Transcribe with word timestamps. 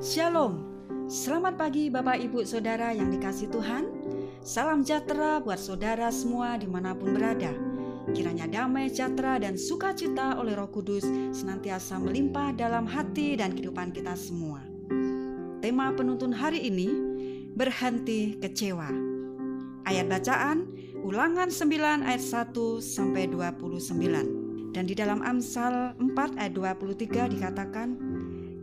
Shalom, 0.00 0.64
selamat 1.04 1.60
pagi 1.60 1.92
Bapak 1.92 2.16
Ibu 2.16 2.48
Saudara 2.48 2.96
yang 2.96 3.12
dikasih 3.12 3.52
Tuhan. 3.52 3.84
Salam 4.40 4.80
sejahtera 4.80 5.36
buat 5.36 5.60
saudara 5.60 6.08
semua 6.08 6.56
di 6.56 6.64
mana 6.64 6.96
pun 6.96 7.12
berada. 7.12 7.52
Kiranya 8.08 8.48
damai 8.48 8.88
sejahtera 8.88 9.36
dan 9.36 9.60
sukacita 9.60 10.40
oleh 10.40 10.56
roh 10.56 10.72
kudus 10.72 11.04
senantiasa 11.36 12.00
melimpah 12.00 12.56
dalam 12.56 12.88
hati 12.88 13.36
dan 13.36 13.52
kehidupan 13.52 13.92
kita 13.92 14.16
semua. 14.16 14.64
Tema 15.60 15.92
penuntun 15.92 16.32
hari 16.32 16.72
ini 16.72 16.88
Berhenti 17.52 18.40
kecewa. 18.40 18.88
Ayat 19.84 20.08
bacaan 20.08 20.72
Ulangan 21.04 21.52
9 21.52 22.00
ayat 22.00 22.24
1 22.24 22.80
sampai 22.80 23.28
29 23.28 24.72
Dan 24.72 24.88
di 24.88 24.96
dalam 24.96 25.20
Amsal 25.20 25.92
4 26.00 26.40
ayat 26.40 26.52
23 26.56 27.36
dikatakan 27.36 28.05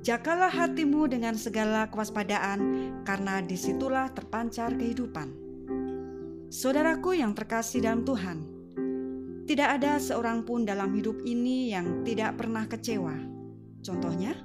Jagalah 0.04 0.52
hatimu 0.52 1.08
dengan 1.08 1.32
segala 1.40 1.88
kewaspadaan, 1.88 2.60
karena 3.08 3.40
di 3.40 3.56
situlah 3.56 4.12
terpancar 4.12 4.76
kehidupan. 4.76 5.32
Saudaraku 6.52 7.16
yang 7.16 7.32
terkasih 7.32 7.88
dalam 7.88 8.04
Tuhan, 8.04 8.44
tidak 9.48 9.80
ada 9.80 9.96
seorang 10.04 10.44
pun 10.44 10.68
dalam 10.68 10.92
hidup 10.92 11.24
ini 11.24 11.72
yang 11.72 12.04
tidak 12.04 12.36
pernah 12.36 12.68
kecewa. 12.68 13.16
Contohnya, 13.80 14.36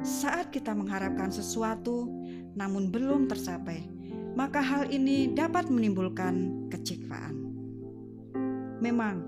saat 0.00 0.48
kita 0.48 0.72
mengharapkan 0.72 1.28
sesuatu 1.28 2.08
namun 2.56 2.88
belum 2.88 3.28
tercapai, 3.28 3.84
maka 4.32 4.64
hal 4.64 4.88
ini 4.88 5.36
dapat 5.36 5.68
menimbulkan 5.68 6.64
kecewaan. 6.72 7.44
Memang, 8.80 9.20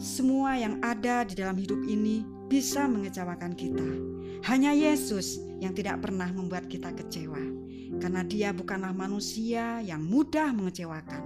semua 0.00 0.56
yang 0.56 0.80
ada 0.80 1.24
di 1.26 1.36
dalam 1.36 1.56
hidup 1.56 1.80
ini 1.84 2.24
bisa 2.48 2.84
mengecewakan 2.84 3.56
kita. 3.56 3.88
Hanya 4.48 4.74
Yesus 4.74 5.38
yang 5.62 5.72
tidak 5.72 6.02
pernah 6.02 6.26
membuat 6.34 6.66
kita 6.66 6.90
kecewa, 6.92 7.40
karena 8.02 8.22
Dia 8.26 8.50
bukanlah 8.50 8.90
manusia 8.90 9.78
yang 9.80 10.02
mudah 10.02 10.50
mengecewakan. 10.50 11.22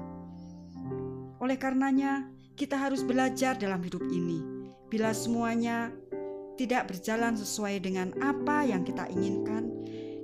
Oleh 1.41 1.57
karenanya, 1.57 2.29
kita 2.57 2.77
harus 2.77 3.05
belajar 3.05 3.57
dalam 3.57 3.81
hidup 3.85 4.05
ini. 4.09 4.41
Bila 4.89 5.13
semuanya 5.13 5.93
tidak 6.57 6.89
berjalan 6.89 7.37
sesuai 7.37 7.85
dengan 7.85 8.17
apa 8.25 8.65
yang 8.65 8.81
kita 8.85 9.09
inginkan, 9.13 9.69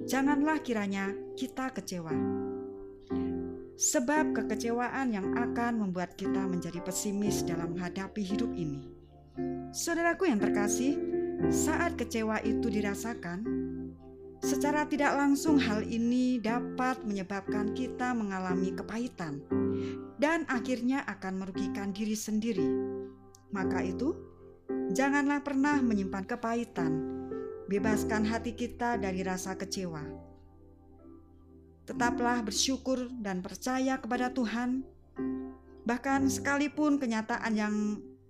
janganlah 0.08 0.60
kiranya 0.64 1.12
kita 1.36 1.68
kecewa. 1.72 2.12
Sebab 3.82 4.30
kekecewaan 4.38 5.10
yang 5.10 5.34
akan 5.34 5.82
membuat 5.82 6.14
kita 6.14 6.46
menjadi 6.46 6.78
pesimis 6.86 7.42
dalam 7.42 7.74
menghadapi 7.74 8.22
hidup 8.22 8.54
ini. 8.54 8.86
Saudaraku 9.74 10.30
yang 10.30 10.38
terkasih, 10.38 10.94
saat 11.50 11.98
kecewa 11.98 12.38
itu 12.46 12.70
dirasakan, 12.70 13.42
secara 14.38 14.86
tidak 14.86 15.18
langsung 15.18 15.58
hal 15.58 15.82
ini 15.82 16.38
dapat 16.38 17.02
menyebabkan 17.02 17.74
kita 17.74 18.14
mengalami 18.14 18.70
kepahitan 18.70 19.42
dan 20.22 20.46
akhirnya 20.46 21.02
akan 21.10 21.42
merugikan 21.42 21.90
diri 21.90 22.14
sendiri. 22.14 22.70
Maka 23.50 23.82
itu, 23.82 24.14
janganlah 24.94 25.42
pernah 25.42 25.82
menyimpan 25.82 26.22
kepahitan. 26.30 26.92
Bebaskan 27.66 28.30
hati 28.30 28.54
kita 28.54 28.94
dari 28.94 29.26
rasa 29.26 29.58
kecewa. 29.58 30.31
Tetaplah 31.82 32.46
bersyukur 32.46 33.10
dan 33.18 33.42
percaya 33.42 33.98
kepada 33.98 34.30
Tuhan, 34.30 34.86
bahkan 35.82 36.30
sekalipun 36.30 37.02
kenyataan 37.02 37.52
yang 37.58 37.74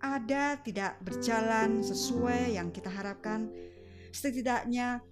ada 0.01 0.57
tidak 0.65 0.99
berjalan 1.05 1.85
sesuai 1.85 2.57
yang 2.57 2.73
kita 2.73 2.89
harapkan, 2.89 3.53
setidaknya 4.11 5.05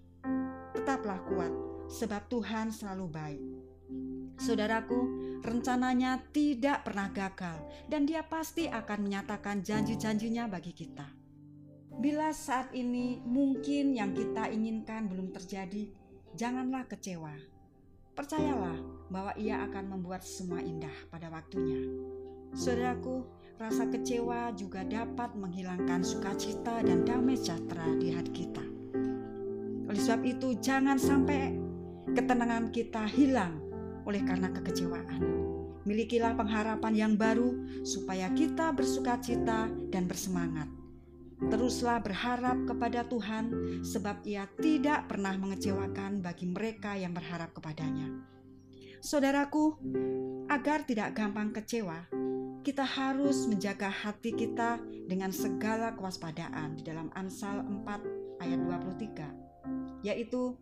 tetaplah 0.72 1.20
kuat, 1.28 1.52
sebab 1.92 2.26
Tuhan 2.32 2.72
selalu 2.72 3.06
baik. 3.12 3.42
Saudaraku, 4.40 5.00
rencananya 5.44 6.24
tidak 6.32 6.88
pernah 6.88 7.12
gagal, 7.12 7.60
dan 7.92 8.08
Dia 8.08 8.24
pasti 8.24 8.66
akan 8.72 9.04
menyatakan 9.04 9.60
janji-janjinya 9.60 10.48
bagi 10.48 10.72
kita. 10.72 11.04
Bila 12.00 12.32
saat 12.32 12.72
ini 12.72 13.20
mungkin 13.20 13.92
yang 13.92 14.16
kita 14.16 14.48
inginkan 14.48 15.12
belum 15.12 15.36
terjadi, 15.36 15.92
janganlah 16.32 16.88
kecewa. 16.88 17.59
Percayalah 18.20 18.76
bahwa 19.08 19.32
Ia 19.40 19.64
akan 19.64 19.96
membuat 19.96 20.20
semua 20.20 20.60
indah 20.60 20.92
pada 21.08 21.32
waktunya. 21.32 21.88
Saudaraku, 22.52 23.24
rasa 23.56 23.88
kecewa 23.88 24.52
juga 24.52 24.84
dapat 24.84 25.32
menghilangkan 25.40 26.04
sukacita 26.04 26.84
dan 26.84 27.08
damai 27.08 27.40
sejahtera 27.40 27.88
di 27.96 28.12
hati 28.12 28.44
kita. 28.44 28.60
Oleh 29.88 29.96
sebab 30.04 30.20
itu, 30.28 30.52
jangan 30.60 31.00
sampai 31.00 31.56
ketenangan 32.12 32.68
kita 32.68 33.08
hilang 33.08 33.56
oleh 34.04 34.20
karena 34.20 34.52
kekecewaan. 34.52 35.24
Milikilah 35.88 36.36
pengharapan 36.36 36.92
yang 36.92 37.12
baru 37.16 37.56
supaya 37.88 38.28
kita 38.36 38.76
bersukacita 38.76 39.72
dan 39.88 40.04
bersemangat. 40.04 40.68
Teruslah 41.48 42.04
berharap 42.04 42.68
kepada 42.68 43.08
Tuhan, 43.08 43.80
sebab 43.80 44.20
Ia 44.28 44.44
tidak 44.60 45.08
pernah 45.08 45.32
mengecewakan 45.40 46.20
bagi 46.20 46.44
mereka 46.44 47.00
yang 47.00 47.16
berharap 47.16 47.56
kepadanya. 47.56 48.12
Saudaraku, 49.00 49.80
agar 50.52 50.84
tidak 50.84 51.16
gampang 51.16 51.56
kecewa, 51.56 52.04
kita 52.60 52.84
harus 52.84 53.48
menjaga 53.48 53.88
hati 53.88 54.36
kita 54.36 54.76
dengan 55.08 55.32
segala 55.32 55.96
kewaspadaan 55.96 56.76
di 56.76 56.84
dalam 56.84 57.08
Amsal 57.16 57.64
4 57.64 58.44
ayat 58.44 58.60
23 58.60 60.04
yaitu 60.04 60.56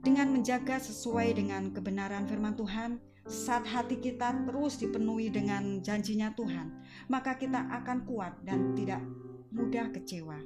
dengan 0.00 0.32
menjaga 0.32 0.80
sesuai 0.80 1.36
dengan 1.36 1.68
kebenaran 1.76 2.24
firman 2.24 2.56
Tuhan 2.56 2.96
saat 3.28 3.68
hati 3.68 4.00
kita 4.00 4.32
terus 4.48 4.80
dipenuhi 4.80 5.28
dengan 5.28 5.84
janjinya 5.84 6.32
Tuhan 6.32 6.72
maka 7.12 7.36
kita 7.36 7.68
akan 7.84 8.08
kuat 8.08 8.40
dan 8.40 8.72
tidak 8.72 9.04
mudah 9.54 9.92
kecewa 9.92 10.38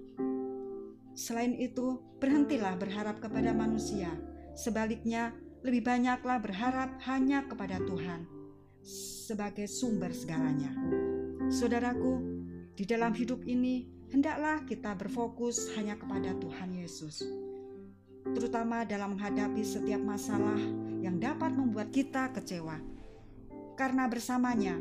selain 1.13 1.55
itu 1.57 2.01
berhentilah 2.23 2.77
berharap 2.79 3.21
kepada 3.21 3.53
manusia 3.53 4.11
sebaliknya 4.57 5.33
lebih 5.63 5.87
banyaklah 5.87 6.43
berharap 6.43 6.99
hanya 7.07 7.47
kepada 7.47 7.79
Tuhan 7.79 8.43
sebagai 8.83 9.71
sumber 9.71 10.11
segalanya. 10.11 10.75
Saudaraku, 11.49 12.19
di 12.75 12.83
dalam 12.83 13.15
hidup 13.15 13.47
ini 13.47 13.87
hendaklah 14.11 14.67
kita 14.67 14.99
berfokus 14.99 15.71
hanya 15.79 15.95
kepada 15.95 16.35
Tuhan 16.43 16.75
Yesus. 16.75 17.23
Terutama 18.23 18.83
dalam 18.87 19.15
menghadapi 19.19 19.63
setiap 19.63 20.03
masalah 20.03 20.59
yang 21.03 21.19
dapat 21.19 21.55
membuat 21.55 21.91
kita 21.91 22.31
kecewa. 22.35 22.79
Karena 23.79 24.07
bersamanya 24.07 24.79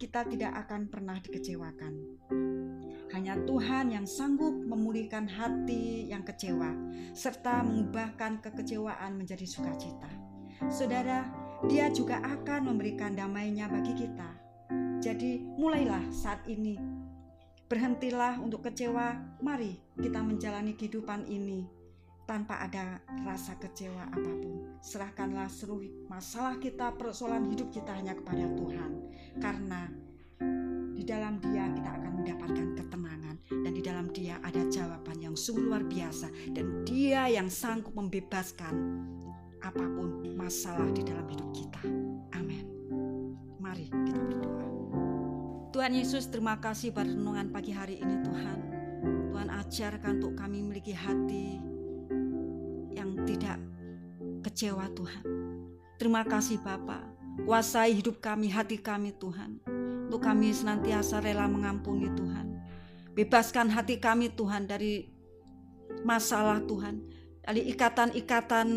kita 0.00 0.26
tidak 0.26 0.66
akan 0.66 0.90
pernah 0.90 1.18
dikecewakan. 1.22 1.92
Hanya 3.10 3.34
Tuhan 3.42 3.90
yang 3.90 4.06
sanggup 4.06 4.54
memulihkan 4.54 5.26
hati 5.26 6.06
yang 6.06 6.22
kecewa 6.22 6.70
serta 7.10 7.66
mengubahkan 7.66 8.38
kekecewaan 8.38 9.18
menjadi 9.18 9.46
sukacita. 9.46 10.10
Saudara, 10.70 11.26
dia 11.66 11.90
juga 11.90 12.22
akan 12.22 12.72
memberikan 12.72 13.12
damainya 13.18 13.66
bagi 13.66 13.92
kita. 13.98 14.30
Jadi 15.00 15.42
mulailah 15.58 16.04
saat 16.12 16.44
ini. 16.46 16.76
Berhentilah 17.66 18.38
untuk 18.42 18.66
kecewa. 18.66 19.18
Mari 19.40 19.78
kita 19.98 20.20
menjalani 20.20 20.74
kehidupan 20.74 21.26
ini 21.26 21.66
tanpa 22.30 22.62
ada 22.62 23.02
rasa 23.26 23.58
kecewa 23.58 24.06
apa 24.06 24.32
pun. 24.38 24.78
Serahkanlah 24.78 25.50
seluruh 25.50 26.06
masalah 26.06 26.54
kita, 26.62 26.94
persoalan 26.94 27.50
hidup 27.50 27.74
kita 27.74 27.90
hanya 27.90 28.14
kepada 28.14 28.46
Tuhan. 28.54 28.90
Karena 29.42 29.90
di 30.94 31.02
dalam 31.02 31.42
dia 31.42 31.66
kita 31.74 31.90
akan 31.90 32.09
dia 34.10 34.42
ada 34.42 34.66
jawaban 34.66 35.18
yang 35.22 35.34
sungguh 35.38 35.70
luar 35.70 35.86
biasa 35.86 36.28
dan 36.54 36.82
dia 36.82 37.30
yang 37.30 37.46
sanggup 37.46 37.94
membebaskan 37.94 38.74
apa 39.60 39.84
pun 39.84 40.34
masalah 40.34 40.88
di 40.90 41.04
dalam 41.04 41.26
hidup 41.28 41.48
kita. 41.52 41.82
Amin. 42.34 42.66
Mari 43.60 43.86
kita 43.92 44.20
berdoa. 44.20 44.66
Tuhan 45.70 45.94
Yesus, 45.94 46.26
terima 46.26 46.58
kasih 46.58 46.90
pada 46.90 47.08
renungan 47.08 47.54
pagi 47.54 47.70
hari 47.70 48.02
ini 48.02 48.18
Tuhan. 48.26 48.58
Tuhan 49.30 49.48
ajarkan 49.48 50.12
untuk 50.18 50.34
kami 50.34 50.58
memiliki 50.60 50.90
hati 50.90 51.62
yang 52.90 53.14
tidak 53.24 53.62
kecewa 54.42 54.90
Tuhan. 54.92 55.24
Terima 56.00 56.26
kasih 56.26 56.58
Bapa. 56.58 57.06
Kuasai 57.46 57.94
hidup 57.94 58.18
kami, 58.18 58.50
hati 58.50 58.82
kami 58.82 59.14
Tuhan. 59.14 59.62
Untuk 60.10 60.26
kami 60.26 60.50
senantiasa 60.50 61.22
rela 61.22 61.46
mengampuni 61.46 62.10
Tuhan. 62.18 62.49
Bebaskan 63.14 63.70
hati 63.70 63.98
kami 63.98 64.30
Tuhan 64.32 64.70
dari 64.70 65.10
masalah 66.06 66.62
Tuhan. 66.64 67.02
Dari 67.40 67.66
ikatan-ikatan 67.74 68.68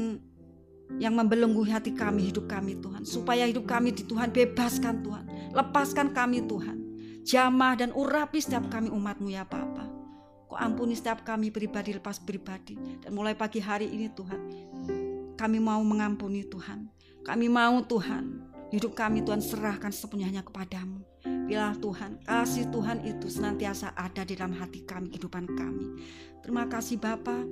yang 0.98 1.14
membelenggu 1.14 1.62
hati 1.70 1.94
kami, 1.94 2.34
hidup 2.34 2.50
kami 2.50 2.78
Tuhan. 2.82 3.06
Supaya 3.06 3.46
hidup 3.46 3.70
kami 3.70 3.94
di 3.94 4.04
Tuhan 4.06 4.34
bebaskan 4.34 5.06
Tuhan. 5.06 5.26
Lepaskan 5.54 6.12
kami 6.12 6.46
Tuhan. 6.50 6.78
Jamah 7.24 7.80
dan 7.80 7.90
urapi 7.96 8.42
setiap 8.42 8.68
kami 8.68 8.92
umatmu 8.92 9.32
ya 9.32 9.48
Bapa. 9.48 9.88
Kau 10.50 10.60
ampuni 10.60 10.94
setiap 10.94 11.24
kami 11.24 11.50
pribadi 11.54 11.96
lepas 11.96 12.20
pribadi. 12.20 12.76
Dan 13.00 13.16
mulai 13.16 13.38
pagi 13.38 13.62
hari 13.62 13.90
ini 13.90 14.10
Tuhan. 14.12 14.42
kami 15.34 15.60
mau 15.60 15.82
mengampuni 15.84 16.46
Tuhan. 16.48 16.88
Kami 17.24 17.48
mau 17.48 17.80
Tuhan, 17.84 18.44
hidup 18.72 18.96
kami 18.96 19.24
Tuhan 19.24 19.40
serahkan 19.40 19.92
sepenuhnya 19.96 20.44
kepadamu. 20.44 21.12
Bila 21.54 21.70
Tuhan, 21.78 22.18
kasih 22.26 22.66
Tuhan 22.74 23.06
itu 23.06 23.30
senantiasa 23.30 23.94
ada 23.94 24.26
di 24.26 24.34
dalam 24.34 24.58
hati 24.58 24.90
kami, 24.90 25.14
kehidupan 25.14 25.46
kami. 25.54 26.02
Terima 26.42 26.66
kasih 26.66 26.98
Bapa, 26.98 27.46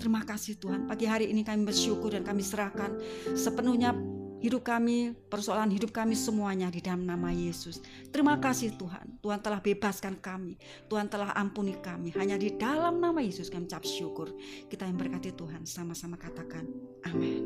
terima 0.00 0.24
kasih 0.24 0.56
Tuhan. 0.56 0.88
Pagi 0.88 1.04
hari 1.04 1.28
ini 1.28 1.44
kami 1.44 1.68
bersyukur 1.68 2.16
dan 2.16 2.24
kami 2.24 2.40
serahkan 2.40 2.96
sepenuhnya 3.36 3.92
hidup 4.40 4.64
kami, 4.64 5.12
persoalan 5.28 5.68
hidup 5.68 5.92
kami 5.92 6.16
semuanya 6.16 6.72
di 6.72 6.80
dalam 6.80 7.04
nama 7.04 7.28
Yesus. 7.28 7.84
Terima 8.08 8.40
kasih 8.40 8.72
Tuhan. 8.80 9.20
Tuhan 9.20 9.44
telah 9.44 9.60
bebaskan 9.60 10.16
kami. 10.16 10.56
Tuhan 10.88 11.12
telah 11.12 11.36
ampuni 11.36 11.76
kami. 11.76 12.08
Hanya 12.16 12.40
di 12.40 12.56
dalam 12.56 13.04
nama 13.04 13.20
Yesus 13.20 13.52
kami 13.52 13.68
ucap 13.68 13.84
syukur. 13.84 14.32
Kita 14.72 14.88
yang 14.88 14.96
berkati 14.96 15.28
Tuhan 15.36 15.68
sama-sama 15.68 16.16
katakan 16.16 16.64
amin. 17.04 17.44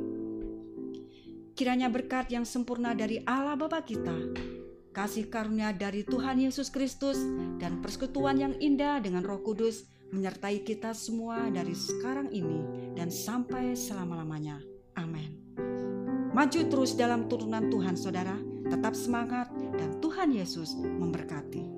Kiranya 1.59 1.91
berkat 1.91 2.31
yang 2.31 2.47
sempurna 2.47 2.94
dari 2.94 3.26
Allah 3.26 3.59
Bapa 3.59 3.82
kita, 3.82 4.14
kasih 4.96 5.28
karunia 5.28 5.76
dari 5.76 6.08
Tuhan 6.08 6.40
Yesus 6.40 6.72
Kristus 6.72 7.20
dan 7.60 7.84
persekutuan 7.84 8.40
yang 8.40 8.56
indah 8.56 8.96
dengan 9.04 9.20
Roh 9.20 9.44
Kudus 9.44 9.84
menyertai 10.08 10.64
kita 10.64 10.96
semua 10.96 11.52
dari 11.52 11.76
sekarang 11.76 12.32
ini 12.32 12.64
dan 12.96 13.12
sampai 13.12 13.76
selama-lamanya. 13.76 14.56
Amin. 14.96 15.37
Maju 16.32 16.60
terus 16.72 16.96
dalam 16.96 17.28
turunan 17.28 17.69
Tuhan, 17.69 17.93
saudara. 17.93 18.40
Tetap 18.66 18.96
semangat, 18.96 19.52
dan 19.76 20.00
Tuhan 20.00 20.32
Yesus 20.32 20.72
memberkati. 20.75 21.75